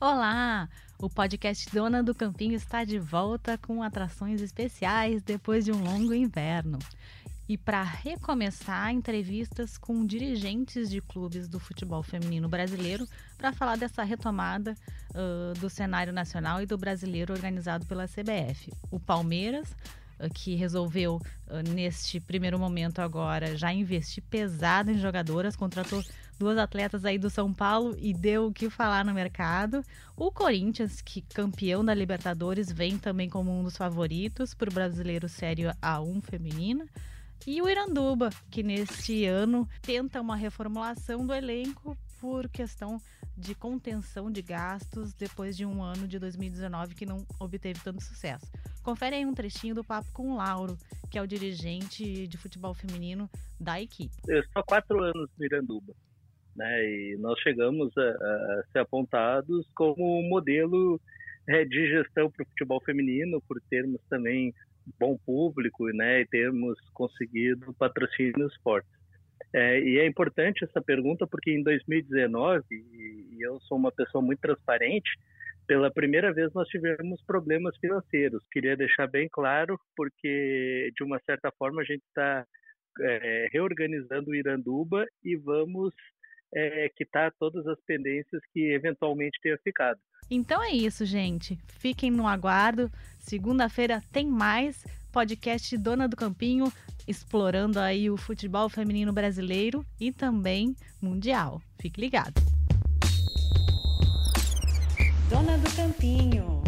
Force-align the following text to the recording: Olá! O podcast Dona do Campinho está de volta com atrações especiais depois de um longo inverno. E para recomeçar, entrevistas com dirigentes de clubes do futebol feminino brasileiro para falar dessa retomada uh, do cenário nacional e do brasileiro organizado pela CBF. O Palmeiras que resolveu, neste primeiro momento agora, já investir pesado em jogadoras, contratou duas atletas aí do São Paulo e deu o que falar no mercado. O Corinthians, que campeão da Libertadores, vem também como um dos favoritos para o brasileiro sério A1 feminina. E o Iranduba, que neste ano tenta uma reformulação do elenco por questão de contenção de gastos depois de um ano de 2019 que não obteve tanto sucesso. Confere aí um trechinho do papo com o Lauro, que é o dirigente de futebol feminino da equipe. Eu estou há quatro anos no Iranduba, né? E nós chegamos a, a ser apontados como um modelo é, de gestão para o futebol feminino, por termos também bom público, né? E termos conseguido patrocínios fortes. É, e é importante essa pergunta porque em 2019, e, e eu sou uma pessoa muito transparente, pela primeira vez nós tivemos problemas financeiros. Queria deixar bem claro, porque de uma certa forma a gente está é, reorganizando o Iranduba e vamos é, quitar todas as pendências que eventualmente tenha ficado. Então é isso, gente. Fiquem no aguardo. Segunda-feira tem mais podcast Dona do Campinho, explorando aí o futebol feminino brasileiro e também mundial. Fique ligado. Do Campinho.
Olá! 0.00 0.68
O 0.98 1.08
podcast 1.08 1.72
Dona 1.72 2.02
do 2.02 2.12
Campinho 2.12 2.54
está 2.54 2.82
de 2.82 2.98
volta 2.98 3.56
com 3.56 3.84
atrações 3.84 4.42
especiais 4.42 5.22
depois 5.22 5.64
de 5.64 5.70
um 5.70 5.84
longo 5.84 6.12
inverno. 6.12 6.80
E 7.48 7.56
para 7.56 7.84
recomeçar, 7.84 8.92
entrevistas 8.92 9.78
com 9.78 10.04
dirigentes 10.04 10.90
de 10.90 11.00
clubes 11.00 11.46
do 11.46 11.60
futebol 11.60 12.02
feminino 12.02 12.48
brasileiro 12.48 13.06
para 13.36 13.52
falar 13.52 13.76
dessa 13.76 14.02
retomada 14.02 14.74
uh, 15.10 15.56
do 15.60 15.70
cenário 15.70 16.12
nacional 16.12 16.60
e 16.60 16.66
do 16.66 16.76
brasileiro 16.76 17.32
organizado 17.32 17.86
pela 17.86 18.08
CBF. 18.08 18.72
O 18.90 18.98
Palmeiras 18.98 19.72
que 20.34 20.54
resolveu, 20.54 21.20
neste 21.74 22.18
primeiro 22.20 22.58
momento 22.58 23.00
agora, 23.00 23.56
já 23.56 23.72
investir 23.72 24.22
pesado 24.28 24.90
em 24.90 24.98
jogadoras, 24.98 25.56
contratou 25.56 26.02
duas 26.38 26.56
atletas 26.56 27.04
aí 27.04 27.18
do 27.18 27.28
São 27.28 27.52
Paulo 27.52 27.96
e 27.98 28.14
deu 28.14 28.46
o 28.46 28.52
que 28.52 28.70
falar 28.70 29.04
no 29.04 29.12
mercado. 29.12 29.84
O 30.16 30.30
Corinthians, 30.30 31.00
que 31.00 31.20
campeão 31.20 31.84
da 31.84 31.92
Libertadores, 31.92 32.70
vem 32.70 32.96
também 32.96 33.28
como 33.28 33.50
um 33.50 33.64
dos 33.64 33.76
favoritos 33.76 34.54
para 34.54 34.70
o 34.70 34.72
brasileiro 34.74 35.28
sério 35.28 35.70
A1 35.82 36.22
feminina. 36.22 36.86
E 37.46 37.62
o 37.62 37.68
Iranduba, 37.68 38.30
que 38.50 38.62
neste 38.62 39.24
ano 39.24 39.68
tenta 39.80 40.20
uma 40.20 40.36
reformulação 40.36 41.26
do 41.26 41.34
elenco 41.34 41.96
por 42.20 42.48
questão 42.48 43.00
de 43.36 43.54
contenção 43.54 44.30
de 44.30 44.42
gastos 44.42 45.14
depois 45.14 45.56
de 45.56 45.64
um 45.64 45.82
ano 45.82 46.08
de 46.08 46.18
2019 46.18 46.94
que 46.94 47.06
não 47.06 47.24
obteve 47.38 47.80
tanto 47.80 48.02
sucesso. 48.02 48.46
Confere 48.88 49.16
aí 49.16 49.26
um 49.26 49.34
trechinho 49.34 49.74
do 49.74 49.84
papo 49.84 50.10
com 50.14 50.30
o 50.30 50.36
Lauro, 50.38 50.74
que 51.10 51.18
é 51.18 51.20
o 51.20 51.26
dirigente 51.26 52.26
de 52.26 52.38
futebol 52.38 52.72
feminino 52.72 53.28
da 53.60 53.78
equipe. 53.78 54.14
Eu 54.26 54.40
estou 54.40 54.62
há 54.62 54.64
quatro 54.64 55.02
anos 55.02 55.28
no 55.38 55.44
Iranduba, 55.44 55.92
né? 56.56 56.84
E 56.86 57.18
nós 57.18 57.38
chegamos 57.40 57.92
a, 57.98 58.02
a 58.02 58.62
ser 58.72 58.78
apontados 58.78 59.68
como 59.74 60.18
um 60.18 60.26
modelo 60.26 60.98
é, 61.46 61.66
de 61.66 61.86
gestão 61.86 62.30
para 62.30 62.42
o 62.42 62.46
futebol 62.46 62.82
feminino, 62.82 63.42
por 63.46 63.60
termos 63.68 64.00
também 64.08 64.54
bom 64.98 65.18
público, 65.18 65.86
né? 65.88 66.22
E 66.22 66.26
termos 66.26 66.78
conseguido 66.94 67.74
patrocínios 67.74 68.56
fortes. 68.62 68.90
É, 69.52 69.80
e 69.80 69.98
é 69.98 70.06
importante 70.06 70.64
essa 70.64 70.80
pergunta 70.80 71.26
porque 71.26 71.50
em 71.50 71.62
2019, 71.62 72.64
e, 72.70 73.36
e 73.36 73.42
eu 73.42 73.60
sou 73.68 73.76
uma 73.76 73.92
pessoa 73.92 74.24
muito 74.24 74.40
transparente, 74.40 75.10
pela 75.68 75.90
primeira 75.90 76.32
vez 76.32 76.52
nós 76.54 76.66
tivemos 76.68 77.22
problemas 77.24 77.76
financeiros. 77.76 78.42
Queria 78.50 78.74
deixar 78.74 79.06
bem 79.06 79.28
claro, 79.30 79.78
porque 79.94 80.90
de 80.96 81.04
uma 81.04 81.20
certa 81.26 81.52
forma 81.56 81.82
a 81.82 81.84
gente 81.84 82.02
está 82.08 82.44
é, 83.00 83.48
reorganizando 83.52 84.30
o 84.30 84.34
Iranduba 84.34 85.06
e 85.22 85.36
vamos 85.36 85.94
é, 86.54 86.88
quitar 86.96 87.30
todas 87.38 87.66
as 87.66 87.78
pendências 87.84 88.40
que 88.52 88.72
eventualmente 88.72 89.38
tenha 89.42 89.58
ficado. 89.58 90.00
Então 90.30 90.62
é 90.64 90.70
isso, 90.70 91.04
gente. 91.04 91.58
Fiquem 91.68 92.10
no 92.10 92.26
aguardo. 92.26 92.90
Segunda-feira 93.18 94.02
tem 94.10 94.26
mais 94.26 94.84
podcast 95.12 95.76
Dona 95.76 96.08
do 96.08 96.16
Campinho, 96.16 96.72
explorando 97.06 97.78
aí 97.78 98.10
o 98.10 98.16
futebol 98.16 98.70
feminino 98.70 99.12
brasileiro 99.12 99.84
e 100.00 100.12
também 100.12 100.74
mundial. 101.00 101.60
Fique 101.78 102.00
ligado. 102.00 102.57
Do 105.58 105.70
Campinho. 105.74 106.67